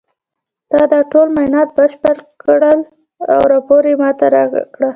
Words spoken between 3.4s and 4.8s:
راپور یې ما ته راوړه